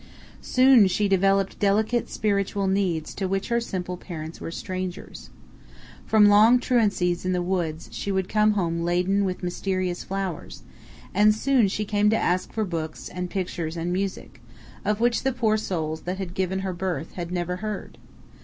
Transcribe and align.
Soon 0.41 0.87
she 0.87 1.07
developed 1.07 1.59
delicate 1.59 2.09
spiritual 2.09 2.65
needs 2.65 3.13
to 3.13 3.27
which 3.27 3.49
her 3.49 3.61
simple 3.61 3.97
parents 3.97 4.41
were 4.41 4.49
strangers. 4.49 5.29
From 6.07 6.25
long 6.25 6.57
truancies 6.59 7.23
in 7.23 7.33
the 7.33 7.41
woods 7.43 7.87
she 7.91 8.11
would 8.11 8.27
come 8.27 8.53
home 8.53 8.81
laden 8.83 9.25
with 9.25 9.43
mysterious 9.43 10.03
flowers, 10.03 10.63
and 11.13 11.35
soon 11.35 11.67
she 11.67 11.85
came 11.85 12.09
to 12.09 12.17
ask 12.17 12.51
for 12.51 12.65
books 12.65 13.09
and 13.09 13.29
pictures 13.29 13.77
and 13.77 13.93
music, 13.93 14.41
of 14.83 14.99
which 14.99 15.21
the 15.21 15.31
poor 15.33 15.55
souls 15.55 16.01
that 16.01 16.17
had 16.17 16.33
given 16.33 16.61
her 16.61 16.73
birth 16.73 17.11
had 17.11 17.31
never 17.31 17.57
heard. 17.57 17.99